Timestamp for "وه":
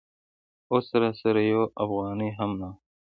2.71-2.77